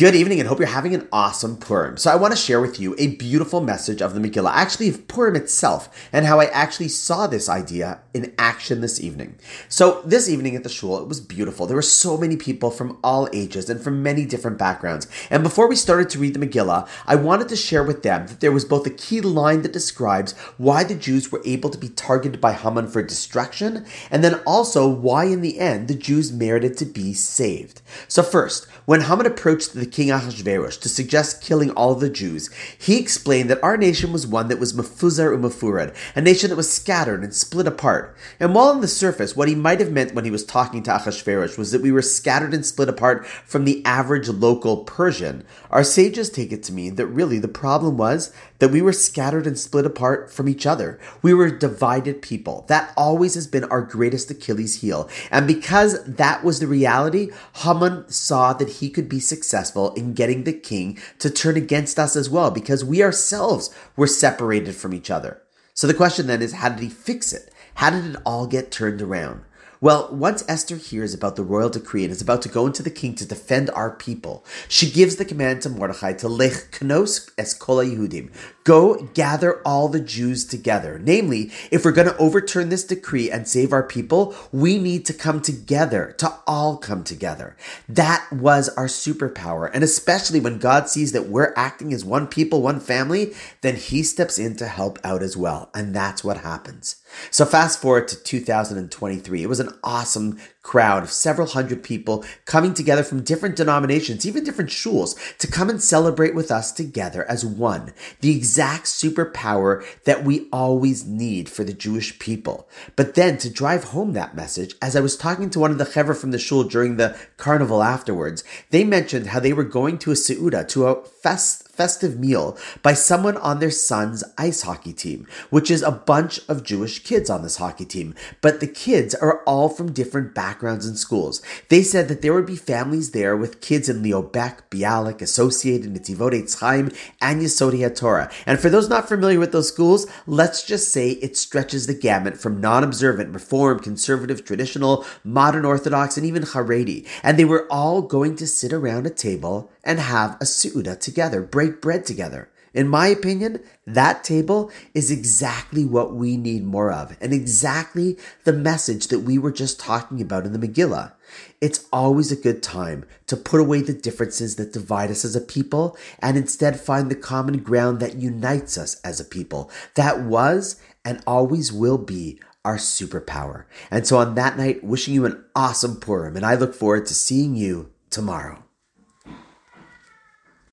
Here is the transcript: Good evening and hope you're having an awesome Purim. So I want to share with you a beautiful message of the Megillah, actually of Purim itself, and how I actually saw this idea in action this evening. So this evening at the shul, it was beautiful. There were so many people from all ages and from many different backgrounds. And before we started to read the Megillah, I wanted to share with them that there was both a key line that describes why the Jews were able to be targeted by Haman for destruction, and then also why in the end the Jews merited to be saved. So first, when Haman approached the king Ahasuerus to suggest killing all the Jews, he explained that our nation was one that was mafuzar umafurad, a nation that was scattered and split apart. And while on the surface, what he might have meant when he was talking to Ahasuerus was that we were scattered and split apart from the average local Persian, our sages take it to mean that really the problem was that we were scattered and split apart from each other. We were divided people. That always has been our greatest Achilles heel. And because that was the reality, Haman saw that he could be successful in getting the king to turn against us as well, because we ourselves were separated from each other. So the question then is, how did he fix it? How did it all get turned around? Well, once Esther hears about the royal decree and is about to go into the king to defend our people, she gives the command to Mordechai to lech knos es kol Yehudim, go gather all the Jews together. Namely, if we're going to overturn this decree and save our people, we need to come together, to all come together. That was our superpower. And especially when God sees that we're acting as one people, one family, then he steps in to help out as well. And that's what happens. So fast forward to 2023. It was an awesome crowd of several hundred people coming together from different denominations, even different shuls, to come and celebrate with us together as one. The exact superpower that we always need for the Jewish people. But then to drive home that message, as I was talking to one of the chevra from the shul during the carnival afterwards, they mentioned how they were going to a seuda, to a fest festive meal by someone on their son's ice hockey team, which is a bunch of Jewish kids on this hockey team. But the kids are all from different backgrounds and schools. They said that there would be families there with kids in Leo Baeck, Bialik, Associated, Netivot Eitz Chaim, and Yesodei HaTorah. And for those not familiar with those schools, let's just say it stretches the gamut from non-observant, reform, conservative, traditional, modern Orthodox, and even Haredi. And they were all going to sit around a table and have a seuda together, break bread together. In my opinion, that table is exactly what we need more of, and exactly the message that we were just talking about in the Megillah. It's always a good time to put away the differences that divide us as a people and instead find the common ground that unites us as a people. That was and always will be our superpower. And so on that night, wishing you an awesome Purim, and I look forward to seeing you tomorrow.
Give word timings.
Good 0.00 0.14
evening 0.14 0.40
and 0.40 0.48
hope 0.48 0.58
you're 0.58 0.66
having 0.66 0.94
an 0.94 1.06
awesome 1.12 1.58
Purim. 1.58 1.98
So 1.98 2.10
I 2.10 2.16
want 2.16 2.32
to 2.32 2.40
share 2.40 2.58
with 2.58 2.80
you 2.80 2.94
a 2.96 3.16
beautiful 3.16 3.60
message 3.60 4.00
of 4.00 4.14
the 4.14 4.20
Megillah, 4.20 4.50
actually 4.50 4.88
of 4.88 5.06
Purim 5.08 5.36
itself, 5.36 6.08
and 6.10 6.24
how 6.24 6.40
I 6.40 6.46
actually 6.46 6.88
saw 6.88 7.26
this 7.26 7.50
idea 7.50 8.00
in 8.14 8.32
action 8.38 8.80
this 8.80 8.98
evening. 8.98 9.36
So 9.68 10.00
this 10.06 10.26
evening 10.26 10.56
at 10.56 10.62
the 10.62 10.70
shul, 10.70 10.98
it 11.02 11.06
was 11.06 11.20
beautiful. 11.20 11.66
There 11.66 11.76
were 11.76 11.82
so 11.82 12.16
many 12.16 12.38
people 12.38 12.70
from 12.70 12.96
all 13.04 13.28
ages 13.34 13.68
and 13.68 13.78
from 13.78 14.02
many 14.02 14.24
different 14.24 14.56
backgrounds. 14.56 15.06
And 15.28 15.42
before 15.42 15.68
we 15.68 15.76
started 15.76 16.08
to 16.08 16.18
read 16.18 16.32
the 16.32 16.46
Megillah, 16.46 16.88
I 17.06 17.16
wanted 17.16 17.50
to 17.50 17.56
share 17.56 17.84
with 17.84 18.02
them 18.02 18.26
that 18.28 18.40
there 18.40 18.52
was 18.52 18.64
both 18.64 18.86
a 18.86 18.90
key 18.90 19.20
line 19.20 19.60
that 19.60 19.74
describes 19.74 20.32
why 20.56 20.82
the 20.82 20.94
Jews 20.94 21.30
were 21.30 21.42
able 21.44 21.68
to 21.68 21.76
be 21.76 21.90
targeted 21.90 22.40
by 22.40 22.54
Haman 22.54 22.88
for 22.88 23.02
destruction, 23.02 23.84
and 24.10 24.24
then 24.24 24.40
also 24.46 24.88
why 24.88 25.24
in 25.24 25.42
the 25.42 25.58
end 25.58 25.88
the 25.88 25.94
Jews 25.94 26.32
merited 26.32 26.78
to 26.78 26.86
be 26.86 27.12
saved. 27.12 27.82
So 28.08 28.22
first, 28.22 28.66
when 28.86 29.02
Haman 29.02 29.26
approached 29.26 29.74
the 29.74 29.89
king 29.90 30.10
Ahasuerus 30.10 30.76
to 30.78 30.88
suggest 30.88 31.42
killing 31.42 31.70
all 31.70 31.94
the 31.94 32.10
Jews, 32.10 32.50
he 32.78 32.98
explained 32.98 33.50
that 33.50 33.62
our 33.62 33.76
nation 33.76 34.12
was 34.12 34.26
one 34.26 34.48
that 34.48 34.60
was 34.60 34.72
mafuzar 34.72 35.36
umafurad, 35.36 35.94
a 36.14 36.20
nation 36.20 36.50
that 36.50 36.56
was 36.56 36.72
scattered 36.72 37.22
and 37.22 37.34
split 37.34 37.66
apart. 37.66 38.16
And 38.38 38.54
while 38.54 38.68
on 38.68 38.80
the 38.80 38.88
surface, 38.88 39.36
what 39.36 39.48
he 39.48 39.54
might 39.54 39.80
have 39.80 39.92
meant 39.92 40.14
when 40.14 40.24
he 40.24 40.30
was 40.30 40.44
talking 40.44 40.82
to 40.84 40.94
Ahasuerus 40.94 41.58
was 41.58 41.72
that 41.72 41.82
we 41.82 41.92
were 41.92 42.02
scattered 42.02 42.54
and 42.54 42.64
split 42.64 42.88
apart 42.88 43.26
from 43.26 43.64
the 43.64 43.84
average 43.84 44.28
local 44.28 44.78
Persian, 44.84 45.44
our 45.70 45.84
sages 45.84 46.30
take 46.30 46.52
it 46.52 46.62
to 46.64 46.72
mean 46.72 46.96
that 46.96 47.06
really 47.06 47.38
the 47.38 47.48
problem 47.48 47.96
was 47.96 48.32
that 48.60 48.70
we 48.70 48.82
were 48.82 48.92
scattered 48.92 49.46
and 49.46 49.58
split 49.58 49.86
apart 49.86 50.30
from 50.30 50.48
each 50.48 50.66
other. 50.66 51.00
We 51.22 51.34
were 51.34 51.50
divided 51.50 52.22
people. 52.22 52.64
That 52.68 52.92
always 52.96 53.34
has 53.34 53.46
been 53.46 53.64
our 53.64 53.82
greatest 53.82 54.30
Achilles 54.30 54.82
heel. 54.82 55.08
And 55.30 55.46
because 55.46 56.04
that 56.04 56.44
was 56.44 56.60
the 56.60 56.66
reality, 56.66 57.30
Haman 57.56 58.08
saw 58.10 58.52
that 58.52 58.68
he 58.68 58.90
could 58.90 59.08
be 59.08 59.20
successful 59.20 59.79
in 59.88 60.14
getting 60.14 60.44
the 60.44 60.52
king 60.52 60.98
to 61.18 61.30
turn 61.30 61.56
against 61.56 61.98
us 61.98 62.14
as 62.14 62.30
well, 62.30 62.50
because 62.50 62.84
we 62.84 63.02
ourselves 63.02 63.74
were 63.96 64.06
separated 64.06 64.76
from 64.76 64.94
each 64.94 65.10
other. 65.10 65.42
So 65.74 65.86
the 65.86 65.94
question 65.94 66.26
then 66.26 66.42
is, 66.42 66.52
how 66.52 66.68
did 66.68 66.80
he 66.80 66.88
fix 66.88 67.32
it? 67.32 67.52
How 67.74 67.90
did 67.90 68.04
it 68.04 68.16
all 68.24 68.46
get 68.46 68.70
turned 68.70 69.00
around? 69.00 69.42
Well, 69.82 70.10
once 70.12 70.44
Esther 70.46 70.76
hears 70.76 71.14
about 71.14 71.36
the 71.36 71.42
royal 71.42 71.70
decree 71.70 72.04
and 72.04 72.12
is 72.12 72.20
about 72.20 72.42
to 72.42 72.50
go 72.50 72.66
into 72.66 72.82
the 72.82 72.90
king 72.90 73.14
to 73.14 73.26
defend 73.26 73.70
our 73.70 73.90
people, 73.90 74.44
she 74.68 74.90
gives 74.90 75.16
the 75.16 75.24
command 75.24 75.62
to 75.62 75.70
Mordechai 75.70 76.12
to 76.14 76.28
lech 76.28 76.70
knos 76.72 77.30
es 77.38 77.54
kol 77.54 77.78
Yehudim, 77.78 78.30
go 78.64 79.08
gather 79.14 79.62
all 79.62 79.88
the 79.88 79.98
Jews 79.98 80.44
together. 80.44 81.00
Namely, 81.02 81.50
if 81.70 81.82
we're 81.82 81.92
going 81.92 82.08
to 82.08 82.16
overturn 82.18 82.68
this 82.68 82.84
decree 82.84 83.30
and 83.30 83.48
save 83.48 83.72
our 83.72 83.82
people, 83.82 84.34
we 84.52 84.78
need 84.78 85.06
to 85.06 85.14
come 85.14 85.40
together, 85.40 86.14
to 86.18 86.30
all 86.46 86.76
come 86.76 87.02
together. 87.02 87.56
That 87.88 88.30
was 88.30 88.68
our 88.70 88.86
superpower. 88.86 89.70
And 89.72 89.82
especially 89.82 90.40
when 90.40 90.58
God 90.58 90.90
sees 90.90 91.12
that 91.12 91.28
we're 91.28 91.54
acting 91.56 91.94
as 91.94 92.04
one 92.04 92.26
people, 92.26 92.60
one 92.60 92.80
family, 92.80 93.32
then 93.62 93.76
he 93.76 94.02
steps 94.02 94.38
in 94.38 94.56
to 94.56 94.66
help 94.66 94.98
out 95.02 95.22
as 95.22 95.38
well. 95.38 95.70
And 95.74 95.94
that's 95.94 96.22
what 96.22 96.36
happens. 96.38 96.96
So 97.30 97.44
fast 97.44 97.80
forward 97.80 98.08
to 98.08 98.22
2023. 98.22 99.42
It 99.42 99.48
was 99.48 99.60
an 99.60 99.69
awesome 99.82 100.38
crowd 100.62 101.02
of 101.02 101.10
several 101.10 101.48
hundred 101.48 101.82
people 101.82 102.24
coming 102.44 102.74
together 102.74 103.02
from 103.02 103.22
different 103.22 103.56
denominations, 103.56 104.26
even 104.26 104.44
different 104.44 104.70
shuls, 104.70 105.16
to 105.38 105.46
come 105.46 105.70
and 105.70 105.82
celebrate 105.82 106.34
with 106.34 106.50
us 106.50 106.70
together 106.70 107.24
as 107.28 107.44
one. 107.44 107.92
The 108.20 108.36
exact 108.36 108.84
superpower 108.84 109.84
that 110.04 110.24
we 110.24 110.48
always 110.52 111.06
need 111.06 111.48
for 111.48 111.64
the 111.64 111.72
Jewish 111.72 112.18
people. 112.18 112.68
But 112.96 113.14
then 113.14 113.38
to 113.38 113.50
drive 113.50 113.84
home 113.84 114.12
that 114.12 114.36
message, 114.36 114.74
as 114.82 114.94
I 114.94 115.00
was 115.00 115.16
talking 115.16 115.50
to 115.50 115.60
one 115.60 115.70
of 115.70 115.78
the 115.78 115.84
chevra 115.84 116.16
from 116.16 116.30
the 116.30 116.38
shul 116.38 116.64
during 116.64 116.96
the 116.96 117.18
carnival 117.36 117.82
afterwards, 117.82 118.44
they 118.70 118.84
mentioned 118.84 119.28
how 119.28 119.40
they 119.40 119.52
were 119.52 119.64
going 119.64 119.98
to 119.98 120.10
a 120.10 120.14
seuda, 120.14 120.68
to 120.68 120.86
a 120.86 121.04
fest 121.04 121.69
festive 121.80 122.20
meal 122.20 122.58
by 122.82 122.92
someone 122.92 123.38
on 123.38 123.58
their 123.58 123.70
son's 123.70 124.22
ice 124.36 124.60
hockey 124.60 124.92
team, 124.92 125.26
which 125.48 125.70
is 125.70 125.80
a 125.80 125.90
bunch 125.90 126.38
of 126.46 126.62
Jewish 126.62 126.98
kids 126.98 127.30
on 127.30 127.42
this 127.42 127.56
hockey 127.56 127.86
team. 127.86 128.14
But 128.42 128.60
the 128.60 128.66
kids 128.66 129.14
are 129.14 129.42
all 129.44 129.70
from 129.70 129.92
different 129.92 130.34
backgrounds 130.34 130.84
and 130.84 130.98
schools. 130.98 131.40
They 131.70 131.82
said 131.82 132.08
that 132.08 132.20
there 132.20 132.34
would 132.34 132.44
be 132.44 132.56
families 132.56 133.12
there 133.12 133.34
with 133.34 133.62
kids 133.62 133.88
in 133.88 134.02
Leo 134.02 134.22
Baeck, 134.22 134.58
Bialik, 134.70 135.22
Associated, 135.22 135.94
Netivot 135.94 136.34
Eitz 136.34 136.60
Chaim, 136.60 136.92
and 137.18 137.40
Yesodei 137.40 137.80
HaTorah. 137.88 138.30
And 138.44 138.60
for 138.60 138.68
those 138.68 138.90
not 138.90 139.08
familiar 139.08 139.38
with 139.38 139.52
those 139.52 139.68
schools, 139.68 140.06
let's 140.26 140.62
just 140.62 140.92
say 140.92 141.12
it 141.12 141.38
stretches 141.38 141.86
the 141.86 141.94
gamut 141.94 142.36
from 142.36 142.60
non-observant, 142.60 143.32
reform, 143.32 143.80
conservative, 143.80 144.44
traditional, 144.44 145.06
modern 145.24 145.64
Orthodox, 145.64 146.18
and 146.18 146.26
even 146.26 146.42
Haredi. 146.42 147.08
And 147.22 147.38
they 147.38 147.46
were 147.46 147.66
all 147.70 148.02
going 148.02 148.36
to 148.36 148.46
sit 148.46 148.70
around 148.70 149.06
a 149.06 149.10
table 149.10 149.70
and 149.82 149.98
have 149.98 150.34
a 150.42 150.44
seuda 150.44 151.00
together, 151.00 151.40
break 151.70 151.80
bread 151.80 152.06
together. 152.06 152.50
In 152.72 152.86
my 152.86 153.08
opinion, 153.08 153.60
that 153.84 154.22
table 154.22 154.70
is 154.94 155.10
exactly 155.10 155.84
what 155.84 156.14
we 156.14 156.36
need 156.36 156.64
more 156.64 156.92
of, 156.92 157.16
and 157.20 157.32
exactly 157.32 158.16
the 158.44 158.52
message 158.52 159.08
that 159.08 159.20
we 159.20 159.38
were 159.38 159.50
just 159.50 159.80
talking 159.80 160.20
about 160.20 160.46
in 160.46 160.52
the 160.52 160.68
Megillah. 160.68 161.12
It's 161.60 161.86
always 161.92 162.30
a 162.30 162.36
good 162.36 162.62
time 162.62 163.06
to 163.26 163.36
put 163.36 163.60
away 163.60 163.82
the 163.82 163.92
differences 163.92 164.54
that 164.54 164.72
divide 164.72 165.10
us 165.10 165.24
as 165.24 165.34
a 165.34 165.40
people 165.40 165.96
and 166.20 166.36
instead 166.36 166.78
find 166.78 167.10
the 167.10 167.16
common 167.16 167.58
ground 167.58 167.98
that 167.98 168.14
unites 168.14 168.78
us 168.78 169.00
as 169.00 169.18
a 169.18 169.24
people. 169.24 169.68
That 169.96 170.22
was 170.22 170.80
and 171.04 171.20
always 171.26 171.72
will 171.72 171.98
be 171.98 172.38
our 172.64 172.76
superpower. 172.76 173.64
And 173.90 174.06
so 174.06 174.18
on 174.18 174.36
that 174.36 174.56
night, 174.56 174.84
wishing 174.84 175.14
you 175.14 175.24
an 175.24 175.44
awesome 175.56 175.98
Purim, 175.98 176.36
and 176.36 176.46
I 176.46 176.54
look 176.54 176.74
forward 176.74 177.06
to 177.06 177.14
seeing 177.14 177.56
you 177.56 177.90
tomorrow. 178.10 178.62